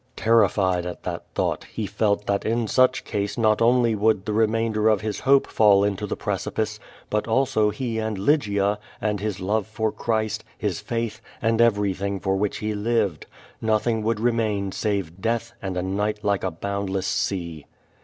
Ter 0.15 0.41
rified 0.41 0.83
at 0.85 1.03
that 1.03 1.25
thought, 1.35 1.65
he 1.65 1.85
felt 1.85 2.25
that 2.25 2.43
in 2.43 2.67
such 2.67 3.03
case 3.03 3.37
not 3.37 3.61
only 3.61 3.93
would 3.93 4.25
the 4.25 4.33
remainder 4.33 4.89
of 4.89 5.01
his 5.01 5.19
hope 5.19 5.45
fall 5.45 5.83
into 5.83 6.07
the 6.07 6.15
precipice, 6.15 6.79
but 7.11 7.27
also 7.27 7.69
he 7.69 7.99
and 7.99 8.17
Lygia, 8.17 8.79
and 8.99 9.19
his 9.19 9.39
love 9.39 9.67
for 9.67 9.91
Christ, 9.91 10.43
his 10.57 10.79
faith, 10.79 11.21
and 11.39 11.59
everj 11.59 11.97
lhing 11.99 12.19
for 12.19 12.35
which 12.35 12.57
he 12.57 12.73
lived. 12.73 13.27
Nothing 13.61 14.01
would 14.01 14.19
remain 14.19 14.71
save 14.71 15.21
death 15.21 15.53
and 15.61 15.77
a 15.77 15.83
night 15.83 16.23
like 16.23 16.43
a 16.43 16.49
boundless 16.49 17.05
sea. 17.05 17.67